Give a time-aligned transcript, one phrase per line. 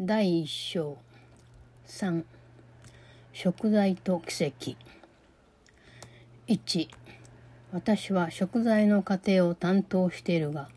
[0.00, 0.98] 第一章
[1.86, 2.24] 3
[3.32, 4.76] 食材と奇跡。
[6.48, 6.88] 1
[7.72, 10.68] 私は食材の過程を担当しているが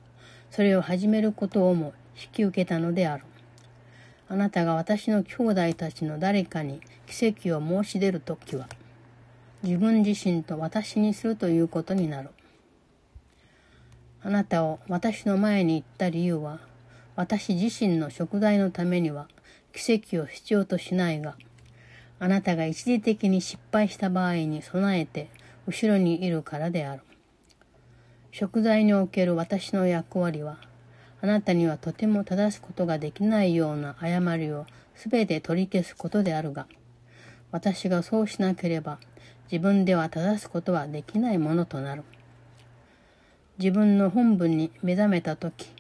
[0.52, 3.24] それを始めることをも引き受けたのである。
[4.30, 8.70] あなたが私の兄弟たちの誰かに奇跡を申し出るときは
[9.64, 12.30] 自分自身と私にするということになる。
[14.22, 16.60] あなたを私の前に行った理由は
[17.18, 19.28] 私自身の食材のためには
[19.74, 21.36] 奇跡を必要としないが
[22.20, 25.32] あなたが一時的に失敗した場合に備えて
[25.66, 27.02] 後ろにいるからである。
[28.32, 30.60] 食材における私の役割は
[31.20, 36.68] あなたにはとても正すことができないような誤りをすべて取り消すことであるが
[37.52, 39.00] 私がそうしなければ
[39.52, 42.04] 自分では正すことはできないものとなる。
[43.58, 45.72] 自分の本分に目覚めた時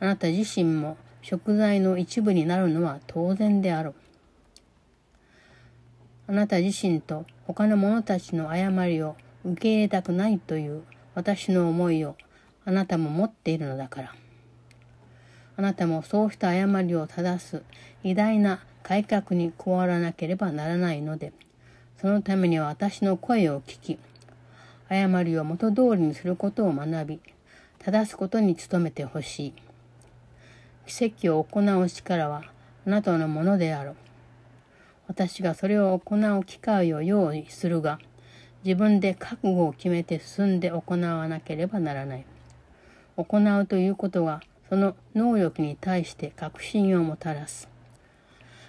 [0.00, 3.94] あなた自身も食材の一部になるのは当然である
[6.26, 10.82] あなた自身と他の者たちの誤りを受け入れたくないという
[11.14, 12.16] 私の思いを
[12.64, 14.14] あなたも持っているのだから。
[15.60, 17.62] あなたもそうした誤りを正す
[18.02, 21.34] 偉大な改革に加わらなければならないので
[22.00, 23.98] そのためには私の声を聞き
[24.88, 27.20] 誤りを元通りにすることを学び
[27.78, 29.69] 正すことに努めてほしい。
[30.86, 32.44] 奇跡を行う力は
[32.86, 33.94] あなたのものである
[35.06, 37.98] 私がそれを行う機会を用意するが
[38.64, 42.24] 自分で覚悟を決めて進んで行わなければならない。
[43.16, 47.68] 行うということがその能力に対して確信をもたらす。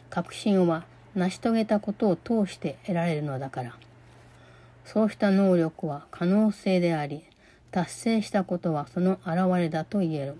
[0.10, 3.76] 確信は成し遂げたことを通して得られるのだから。
[4.86, 7.24] そうした能力は可能性であり
[7.70, 10.36] 達成したことはその表れだと言える。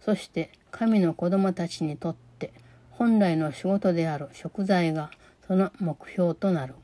[0.00, 2.52] そして神の子供たちにとって
[2.90, 5.10] 本来の仕事である食材が
[5.46, 6.74] その目標となる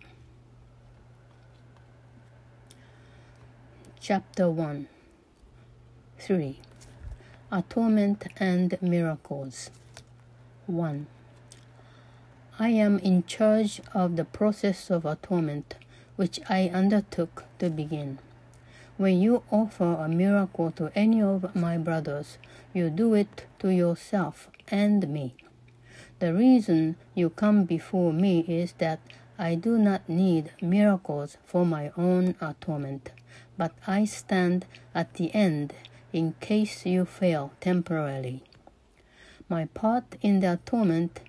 [4.01, 4.87] Chapter 1
[6.21, 6.55] 3
[7.51, 9.71] Atonement and Miracles
[10.69, 11.07] 1.
[12.59, 15.77] I am in charge of the process of atonement
[16.17, 18.19] which I undertook to begin.
[18.99, 22.37] When you offer a miracle to any of my brothers,
[22.75, 25.37] you do it to yourself and me.
[26.19, 28.99] The reason you come before me is that
[29.39, 33.13] I do not need miracles for my own atonement,
[33.57, 34.67] but I stand
[34.97, 35.75] at the end
[36.13, 38.43] in case you fail temporarily.
[39.49, 41.21] My part in the atonement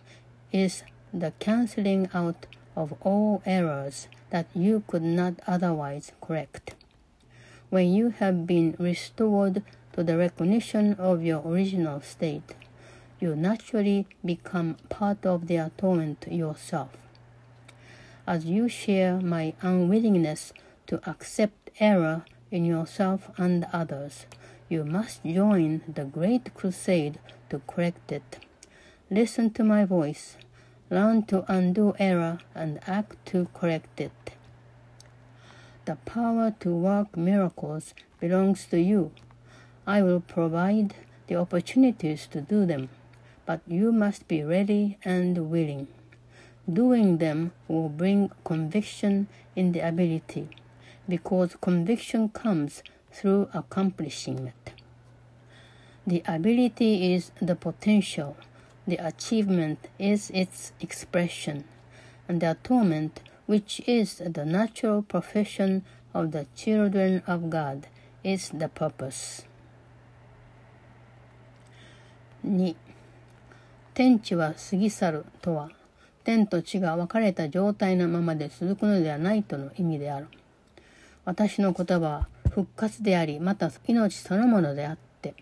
[0.52, 0.82] is
[1.14, 6.74] the canceling out of all errors that you could not otherwise correct.
[7.70, 9.62] When you have been restored
[9.94, 12.56] to the recognition of your original state,
[13.20, 16.90] you naturally become part of the atonement yourself.
[18.26, 20.52] As you share my unwillingness
[20.88, 24.26] to accept error in yourself and others,
[24.68, 27.20] you must join the great crusade
[27.52, 28.40] to correct it.
[29.12, 30.38] Listen to my voice,
[30.90, 34.39] learn to undo error, and act to correct it.
[35.90, 39.10] The power to work miracles belongs to you.
[39.88, 40.94] I will provide
[41.26, 42.90] the opportunities to do them,
[43.48, 45.88] but you must be ready and willing.
[46.72, 50.50] Doing them will bring conviction in the ability,
[51.08, 54.74] because conviction comes through accomplishing it.
[56.06, 58.38] The ability is the potential,
[58.86, 61.64] the achievement is its expression,
[62.28, 65.84] and the atonement, which is the natural profession
[66.14, 67.88] of the children of God,
[68.24, 69.44] is the purpose.
[72.46, 72.76] 2.
[73.96, 75.72] 天地は過ぎ去るとは、
[76.24, 80.28] 天と地が分かれた状態のままで続くのではないとの意味である。
[81.26, 85.34] 私の言葉は復活であり、また命そのものであって、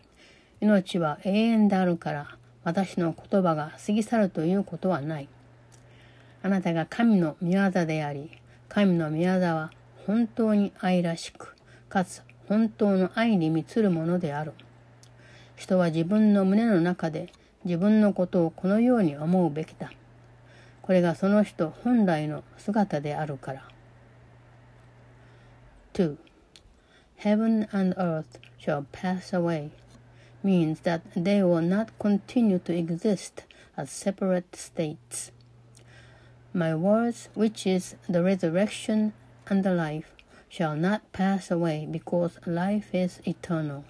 [0.61, 5.27] 命は永遠であるから、私の言葉が過ぎ去るということはない。
[6.43, 8.31] あなたが神の御業であり、
[8.69, 9.71] 神の御業は
[10.05, 11.55] 本当に愛らしく、
[11.89, 14.53] かつ本当の愛に満つるものである。
[15.55, 17.31] 人は自分の胸の中で
[17.65, 19.91] 自分のことをこのように思うべきだ。
[20.81, 23.67] これがその人本来の姿であるから。
[25.93, 26.15] 2.
[27.17, 29.71] Heaven and earth shall pass away
[30.43, 33.43] means that they will not continue to exist
[33.75, 35.31] as separate states.
[36.52, 39.14] My words, which is the resurrection
[39.48, 40.12] and the life,
[40.48, 43.84] shall not pass away because life is eternal.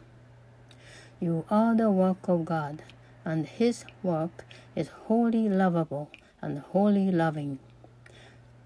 [1.21, 2.83] You are the work of God,
[3.25, 4.45] and his work
[4.77, 6.11] is wholly lovable
[6.41, 7.59] and wholly loving.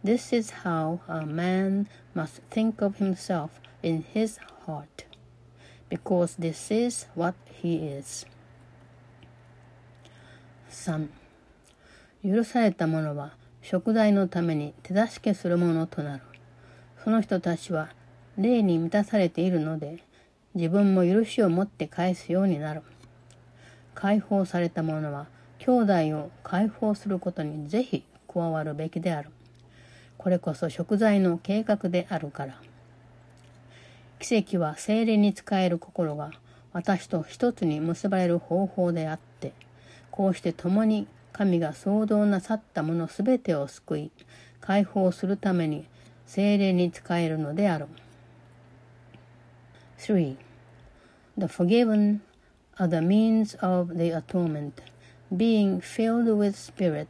[0.05, 5.05] This is how a man must think of himself in his heart,
[5.88, 8.27] because this is what he is.
[10.69, 11.09] 3.
[12.25, 16.24] 許された者は 食材のために手助けするものとなる。
[17.04, 17.90] その人たちは
[18.38, 20.04] 霊に満たされているので、
[20.56, 22.81] 自分も許しを持って返すようになる。
[23.94, 25.28] 解放された者は
[25.60, 29.30] 兄弟を解放することにぜひ加わるべきである。
[30.18, 32.60] これこそ食材の計画であるから。
[34.19, 36.31] 奇跡は精霊に使える心が
[36.74, 39.54] 私と一つに結ばれる方法であって、
[40.10, 44.11] こうして共に神が創造なさったものすべてを救い、
[44.61, 45.87] 解放するために
[46.27, 47.87] 精霊に使えるのである。
[49.99, 50.37] 3.
[51.38, 52.21] The forgiven
[52.79, 54.73] are the means of the atonement.
[55.31, 57.09] Being filled with spirit,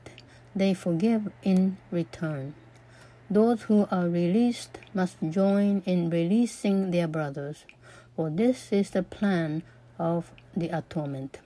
[0.56, 2.54] they forgive in return.
[3.30, 7.66] Those who are released must join in releasing their brothers,
[8.14, 9.62] for this is the plan
[9.98, 11.40] of the atonement.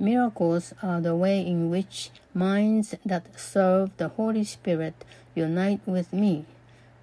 [0.00, 4.94] Miracles are the way in which minds that serve the Holy Spirit
[5.34, 6.46] unite with me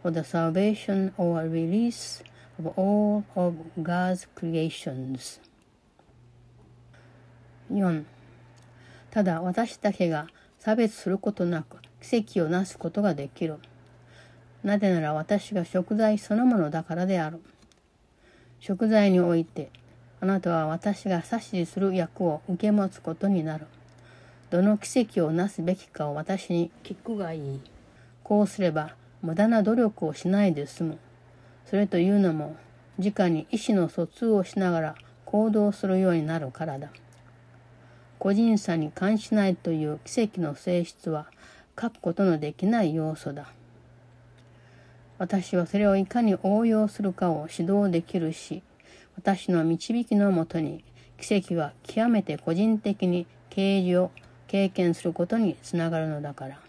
[0.01, 2.23] for the salvation or release
[2.57, 3.53] of all of
[3.83, 5.39] God's creations.
[7.69, 8.05] 4.
[9.11, 10.27] ただ私だけが
[10.57, 13.57] 差別することなく奇跡をなすことができる。
[14.63, 17.41] なぜなら私が食材そのものだからである。
[18.59, 19.69] 食材において、
[20.19, 23.67] あなたは私が指図する役を受け持つことになる。
[24.49, 27.61] どの奇跡をなすべきかを私に聞くがいい。
[28.23, 30.97] こうすれば無駄な努力をしないで済む。
[31.65, 32.55] それというのも、
[32.97, 36.89] 直に意思の疎通をしながら行動するようになるからだ。
[38.17, 41.27] 個人差に関しないという奇跡の性質は
[41.79, 43.51] 書くことのできない要素だ。
[45.19, 48.63] 私はそれをいかに応用するかを指導できるし、
[49.17, 50.83] 私の導きのもとに
[51.19, 54.11] 奇跡は極めて個人的に啓示を
[54.47, 56.59] 経験することにつながるのだから。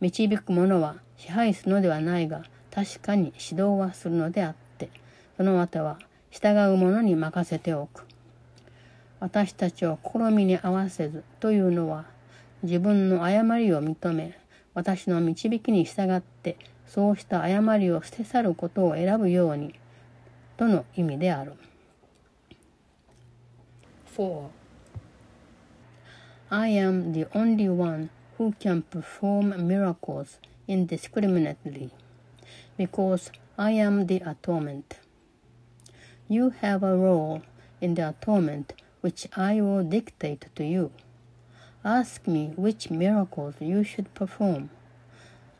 [0.00, 4.90] 導く者は支配するのではないが、確かに指導はするのであって、
[5.36, 5.98] その後は
[6.30, 8.06] 従う者に任せておく。
[9.20, 12.04] 私たちを試みに合わせずというのは
[12.62, 14.38] 自分の誤りを認め
[14.74, 19.74] 私の導きに従ってそうした誤りを捨て去ることを選ぶように
[20.57, 21.53] との意味である。
[24.15, 24.49] 4.
[26.49, 30.37] I am the only one who can perform miracles
[30.67, 31.91] indiscriminately
[32.77, 34.99] because I am the atonement.
[36.27, 37.41] You have a role
[37.79, 40.91] in the atonement which I will dictate to you.
[41.83, 44.69] Ask me which miracles you should perform.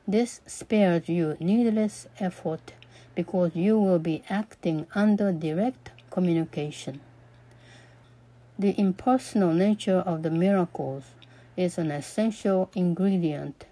[0.07, 2.73] This spares you needless effort
[3.16, 7.00] because you will be acting under direct communication.
[8.58, 11.04] The impersonal nature of the miracles
[11.56, 13.66] is an essential ingredient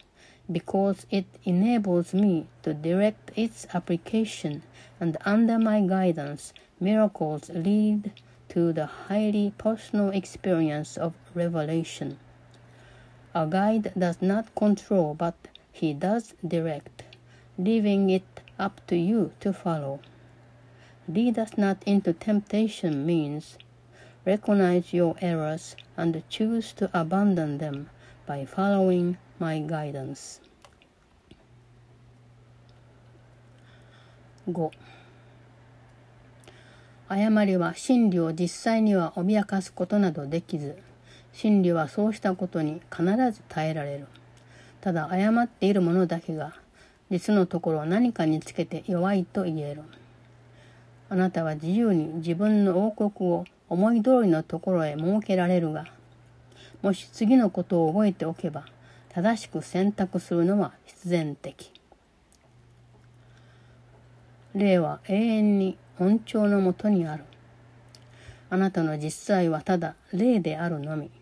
[0.50, 4.62] because it enables me to direct its application
[5.00, 8.12] and under my guidance miracles lead
[8.48, 12.18] to the highly personal experience of revelation.
[13.34, 15.34] A guide does not control, but
[15.72, 17.02] he does direct,
[17.58, 20.00] leaving it up to you to follow.
[21.08, 23.58] Lead us not into temptation means
[24.24, 27.90] recognize your errors and choose to abandon them
[28.26, 30.40] by following my guidance.
[34.48, 34.70] 5
[37.08, 40.76] 誤りは真理を実際には脅かすことなどできず、
[41.32, 44.06] 真理はそうしたことに必ず耐えられる。
[44.80, 46.54] ただ誤っている者だけが、
[47.14, 49.82] 実のところ何かにつけて弱いと言える。
[51.08, 55.84] あなたは自由に自分の王国を思い通りのところへ設けられるが、
[56.82, 58.64] もし次のことを覚えておけば、
[59.10, 61.70] 正しく選択するのは必然的。
[64.56, 67.22] 霊は永遠に恩寵のもとにある。
[68.50, 71.12] あなたの実際はただ霊であるのみ。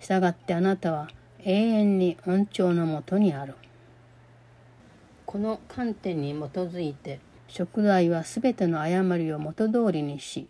[0.00, 1.08] したがってあなたは
[1.44, 3.54] 永遠に恩寵のもとにある。
[5.32, 10.46] この観点に基づいて、食材はすべての誤りを元通りにし、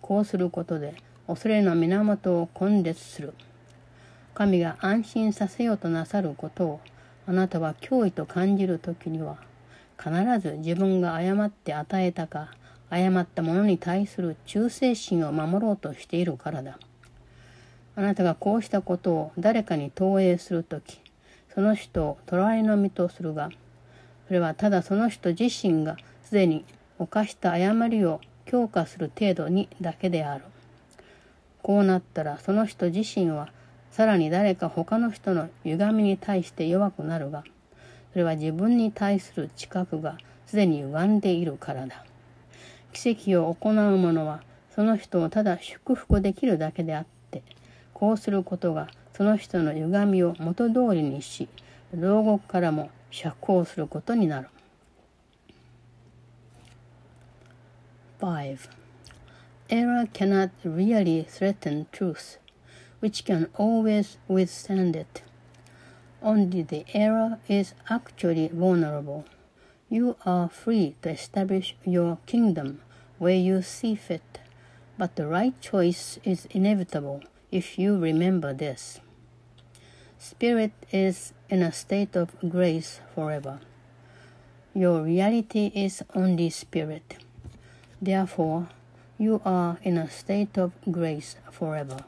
[0.00, 0.96] こうすることで
[1.28, 3.34] 恐れの源を根絶する。
[4.34, 6.80] 神が安心させようとなさることを
[7.28, 9.36] あなたは脅威と感じるときには、
[9.96, 12.48] 必ず自分が誤って与えたか
[12.90, 16.80] 誤ったものに対する忠誠心を守ろうとしているからだ。
[17.94, 21.00] あなたがこうしたことを誰かに投影するとき、
[21.54, 23.50] その人を隣の身とするが、
[24.26, 26.64] それはただその人自身がすでに
[26.98, 30.44] 犯した誤りを強化する程度にだけである。
[31.62, 33.48] こうなったらその人自身は
[33.90, 37.44] さらに誰か他の人の歪みに対して弱くなるが、
[38.12, 40.16] それは自分に対する知覚が
[40.46, 42.04] すでに歪んでいるからだ。
[42.92, 44.42] 奇跡を行う者は
[44.74, 47.42] その人をただ祝福できるだけであって、
[47.94, 51.48] こうすることがその人の歪みを元通りにし、
[51.94, 54.49] 牢獄からも釈放することになる。
[58.19, 58.69] 5.
[59.69, 62.37] Error cannot really threaten truth,
[62.99, 65.23] which can always withstand it.
[66.21, 69.25] Only the error is actually vulnerable.
[69.89, 72.81] You are free to establish your kingdom
[73.17, 74.39] where you see fit,
[74.97, 78.99] but the right choice is inevitable if you remember this.
[80.19, 83.60] Spirit is in a state of grace forever.
[84.74, 87.16] Your reality is only spirit.
[88.00, 88.68] Therefore,
[89.18, 92.04] you are in a state of grace forever.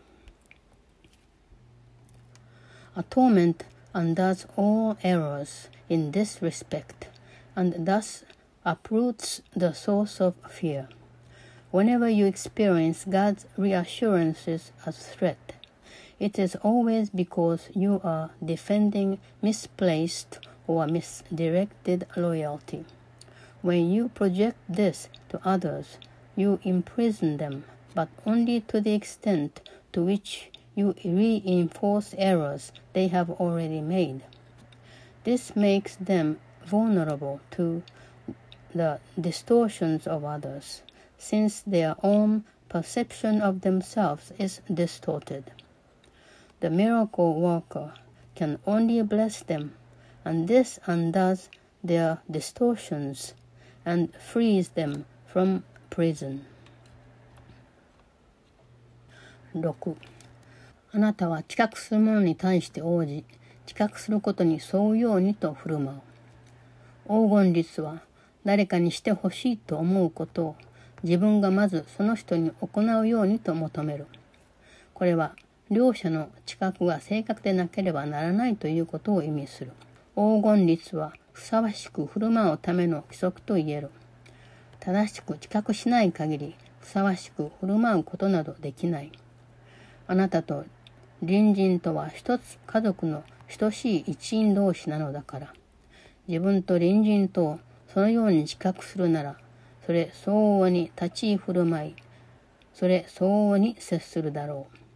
[2.94, 3.64] Atonement
[3.94, 7.08] undoes all errors in this respect
[7.56, 8.24] and thus
[8.64, 10.88] uproots the source of fear.
[11.70, 15.54] Whenever you experience God's reassurances as threat,
[16.20, 22.84] it is always because you are defending misplaced or misdirected loyalty.
[23.62, 25.98] When you project this to others,
[26.36, 29.60] you imprison them, but only to the extent
[29.92, 34.22] to which you reinforce errors they have already made.
[35.24, 37.82] This makes them vulnerable to
[38.74, 40.82] the distortions of others
[41.16, 45.50] since their own perception of themselves is distorted.
[46.60, 47.92] The miracle worker
[48.34, 49.70] can only bless them,
[50.24, 51.48] and this undoes
[51.84, 53.34] their distortions
[53.84, 56.40] and frees them from prison.
[59.54, 59.96] 6.
[60.92, 63.24] あなたは知覚する者に対して応じ、
[63.66, 66.00] 知覚することに沿うようにと振る舞う。
[67.06, 68.02] 黄金律は
[68.44, 70.56] 誰かにしてほしいと思うことを
[71.02, 74.06] 自分がまずその人に行うようにと求める。
[74.94, 75.36] これは
[75.70, 79.72] 両者の知覚が正確でなければならないということを意味する。
[80.14, 83.90] 黄金律はふさわしく振る舞うための規則と言える。
[84.80, 89.12] 正しく知覚しない限りふさわしく振る舞うことなどできない。
[90.06, 90.64] あなたと
[91.20, 93.22] 隣人とは一つ家族の
[93.58, 95.52] 等しい一員同士なのだから。
[96.28, 97.60] 自分と隣人とを
[97.92, 99.36] そのように知覚するなら
[99.84, 101.96] それ相応に立ち居振る舞い、
[102.74, 104.87] それ相応に接するだろう。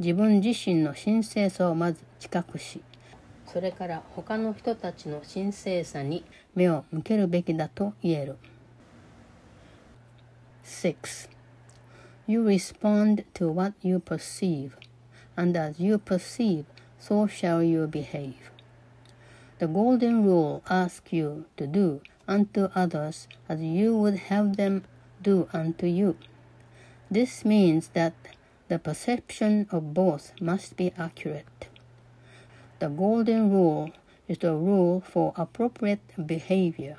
[0.00, 2.82] 自分自身の神聖さをまず知覚し、
[3.46, 8.36] それから他の人たちの神聖さに目を向けるべきだと言える。
[10.64, 11.30] 6.
[12.26, 14.72] You respond to what you perceive,
[15.36, 16.64] and as you perceive,
[16.98, 18.34] so shall you behave.
[19.58, 24.82] The golden rule asks you to do unto others as you would have them
[25.22, 26.16] do unto you.
[27.10, 28.12] This means that
[28.71, 31.67] the perception of both must be accurate.
[32.79, 33.91] The golden rule
[34.29, 36.95] is the rule for appropriate behavior.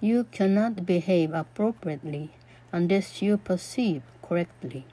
[0.00, 2.30] You cannot behave appropriately
[2.70, 4.86] unless you perceive correctly.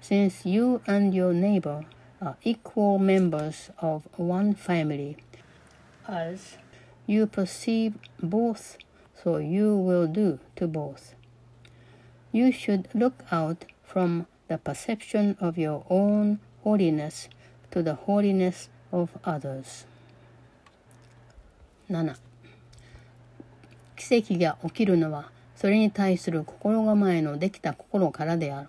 [0.00, 1.84] Since you and your neighbor
[2.18, 5.18] are equal members of one family,
[6.08, 6.56] as
[7.06, 8.78] you perceive both
[9.22, 11.14] so you will do to both.
[12.32, 17.28] You should look out from the perception of your own holiness
[17.70, 19.86] to the holiness of others.
[21.88, 22.14] 7.
[23.96, 28.68] 奇跡が起きるのはそれに対する心構えのできた心からである。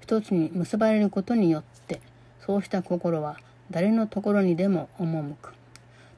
[0.00, 2.00] 一つに結ばれることによって
[2.44, 3.38] そうした心は
[3.70, 5.54] 誰のところにでも赴く。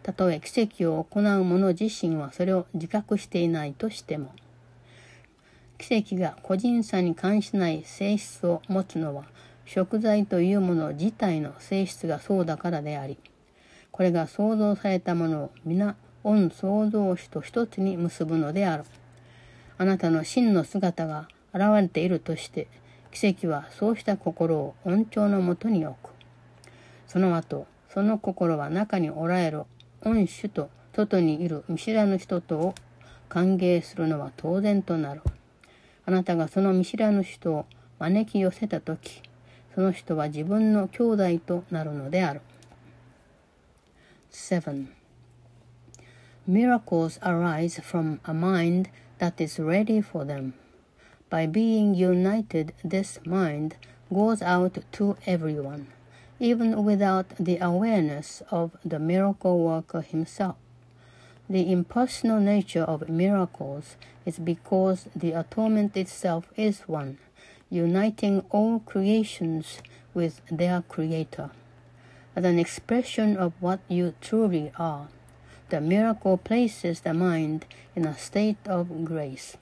[0.03, 4.33] たとえ奇跡を行う者自身はそれを自覚していないとしても
[5.83, 9.25] 奇跡が個人差に関しない性質を持つのは
[9.65, 13.19] 食材というもの自体の性質がそうだからであり
[13.91, 18.85] これが創造されたものを皆御創造主と一つに結ぶのである。
[19.77, 22.69] あなたの真の姿が現れているとして
[23.11, 26.11] 奇跡はそうした心を恩寵のもとに置く。
[27.09, 29.65] その後その心は中におられる
[30.05, 32.75] 恩主と外にいる見知らぬ人とを
[33.29, 35.23] 歓迎するのは当然となる。
[36.06, 37.66] あなたがその見知らぬ人を
[38.00, 39.22] 招き寄せたとき、
[39.76, 42.42] その人は自分の兄弟となるのである。
[44.32, 44.88] 7.
[46.48, 50.54] Miracles arise from a mind that is ready for them.
[51.30, 53.76] By being united, this mind
[54.10, 55.88] goes out to everyone,
[56.40, 60.56] even without the awareness of the miracle worker himself.
[61.53, 67.19] The impersonal nature of miracles is because the atonement itself is one,
[67.69, 69.83] uniting all creations
[70.15, 71.51] with their Creator.
[72.35, 75.09] As an expression of what you truly are,
[75.69, 79.59] the miracle places the mind in a state of grace.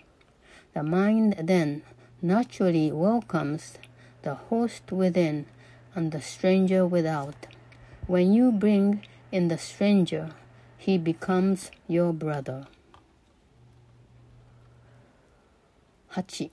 [0.75, 1.83] The mind then
[2.23, 3.79] naturally welcomes
[4.23, 5.47] the host within
[5.97, 7.49] and the stranger without.
[8.07, 10.31] When you bring in the stranger,
[10.81, 12.65] he becomes your brother.
[16.11, 16.51] 8.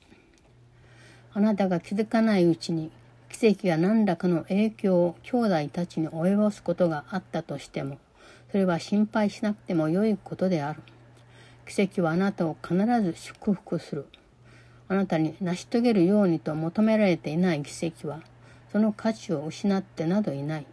[1.33, 2.91] あなたが気づかないうちに
[3.29, 7.97] 奇跡が何らかの影響を兄弟たちに及ぼすことがあったとしても
[8.51, 10.81] それは心配しなくても良いことである。
[11.67, 14.05] 奇跡はあなたを必ず祝福する。
[14.87, 18.21] あなたに成し遂げるようにと求められていない奇跡は、
[18.71, 20.65] その価値を失ってなどいない。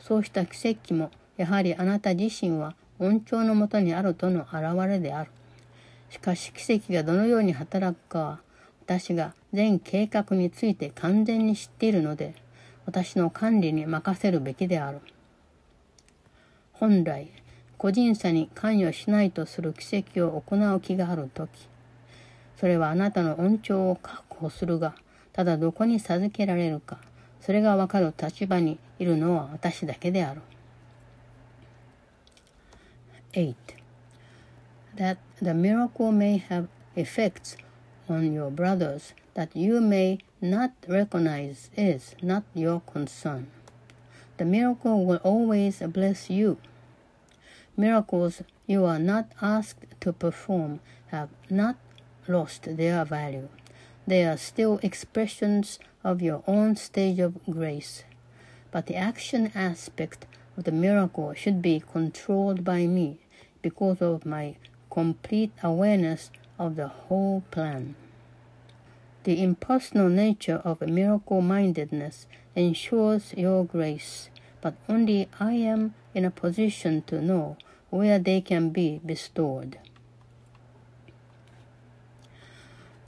[0.00, 5.30] そうした奇跡も、やはりあなた自身は恩寵のもとにあるとの表れである。
[6.10, 8.40] しかし奇跡がどのように働くかは、
[8.84, 12.34] 私が全計画について完全に知っているので、
[12.86, 15.00] 私の管理に任せるべきである。
[16.78, 17.30] 本来
[17.78, 21.48] 個人差に関与しないとする奇跡を行う気がある時
[22.56, 24.94] それはあなたの恩寵を確保するが
[25.32, 26.98] ただどこに授けられるか
[27.40, 30.42] それがわかる立場にいるのは私だけである
[33.36, 33.54] 8.
[34.96, 37.56] That the miracle may have effects
[38.08, 43.48] on your brothers that you may not recognize is not your concern.
[44.38, 46.56] The miracle will always bless you.
[47.76, 51.76] Miracles you are not asked to perform have not
[52.26, 53.48] lost their value.
[54.06, 58.04] They are still expressions of your own stage of grace.
[58.70, 63.18] But the action aspect of the miracle should be controlled by me
[63.66, 64.54] because of my
[64.88, 67.96] complete awareness of the whole plan.
[69.24, 76.30] The impersonal nature of miracle mindedness ensures your grace, but only I am in a
[76.30, 77.56] position to know
[77.90, 79.78] where they can be bestowed.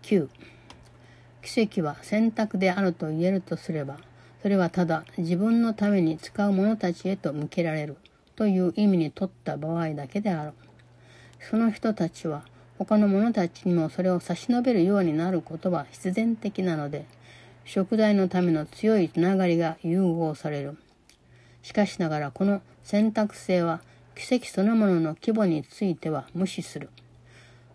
[0.03, 0.29] 9.
[1.41, 3.99] 奇跡は選択であると言えるとすれば、
[4.43, 7.97] それはただ自分のために使う者たちへと向けられる
[8.39, 10.53] という意味にとった場合だけである。
[11.51, 12.45] その人たちは
[12.79, 17.07] 他の者たちにもそれを差し伸べるようになることは必然的なので、
[17.65, 20.79] 食材のための強いつながりが融合される。
[21.65, 23.81] しかしながらこの選択性は
[24.15, 26.91] 奇跡そのものの規模については無視する。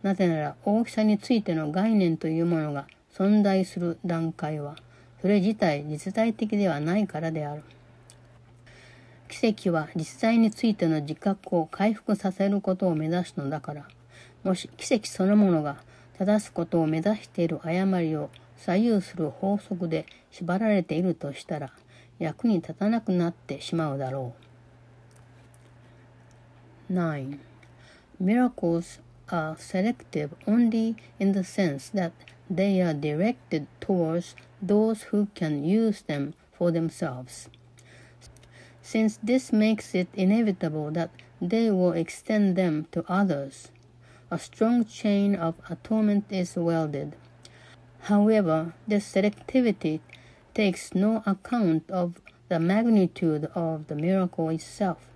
[0.01, 4.77] なぜなら大きさについての概念というものが存在する段階は
[5.21, 7.63] それ自体実在的ではないからである。
[9.33, 13.87] 奇跡は実在についての自覚を回復させることを目指すのだから、
[14.43, 15.77] もし奇跡そのものが
[16.19, 21.71] 正すことを目指している誤りを左右する法則で縛られているとしたら
[22.19, 24.35] 役に立たなくなってしまうだろ
[26.89, 26.93] う。
[26.93, 27.39] 9.
[28.21, 32.11] Miracles are selective only in the sense that
[32.53, 37.49] they are directed towards those who can use them for themselves.
[38.85, 41.09] Since this makes it inevitable that
[41.41, 43.71] they will extend them to others,
[44.29, 47.15] a strong chain of atonement is welded.
[48.11, 50.01] However, this selectivity
[50.53, 52.19] takes no account of
[52.49, 55.07] the magnitude of the miracle itself,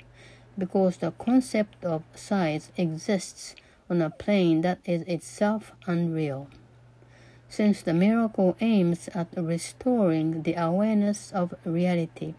[0.58, 3.54] because the concept of size exists
[3.90, 6.48] on a plane that is itself unreal.
[7.50, 12.34] Since the miracle aims at restoring the awareness of reality,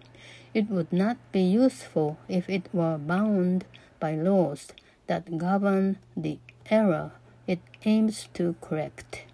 [0.55, 3.65] it would not be useful if it were bound
[4.01, 4.69] by laws
[5.07, 6.39] that govern the
[6.71, 7.13] error
[7.47, 9.28] it aims to correct.